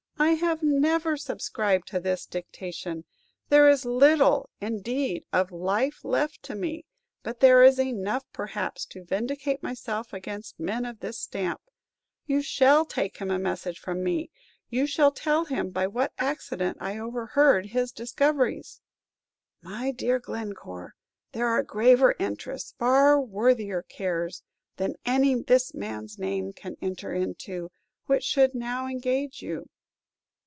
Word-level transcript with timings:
"I 0.17 0.35
have 0.35 0.61
never 0.61 1.17
subscribed 1.17 1.87
to 1.89 1.99
this 1.99 2.27
dictation. 2.27 3.05
There 3.49 3.67
is 3.67 3.85
little, 3.85 4.51
indeed, 4.61 5.25
of 5.33 5.51
life 5.51 6.05
left 6.05 6.43
to 6.43 6.53
me, 6.55 6.85
but 7.23 7.39
there 7.39 7.63
is 7.63 7.79
enough, 7.79 8.23
perhaps, 8.31 8.85
to 8.87 9.03
vindicate 9.03 9.63
myself 9.63 10.13
against 10.13 10.59
men 10.59 10.85
of 10.85 10.99
this 10.99 11.17
stamp. 11.19 11.59
You 12.27 12.43
shall 12.43 12.85
take 12.85 13.17
him 13.17 13.31
a 13.31 13.39
message 13.39 13.79
from 13.79 14.03
me; 14.03 14.29
you 14.69 14.85
shall 14.85 15.11
tell 15.11 15.45
him 15.45 15.71
by 15.71 15.87
what 15.87 16.13
accident 16.19 16.77
I 16.79 16.99
overheard 16.99 17.65
his 17.67 17.91
discoveries." 17.91 18.79
"My 19.63 19.89
dear 19.89 20.19
Glencore, 20.19 20.93
there 21.31 21.47
are 21.47 21.63
graver 21.63 22.13
interests, 22.19 22.75
far 22.77 23.19
worthier 23.19 23.81
cares, 23.81 24.43
than 24.77 24.93
any 25.03 25.41
this 25.41 25.73
man's 25.73 26.19
name 26.19 26.53
can 26.53 26.77
enter 26.79 27.11
into, 27.11 27.71
which 28.05 28.23
should 28.23 28.53
now 28.53 28.85
engage 28.85 29.41
you." 29.41 29.65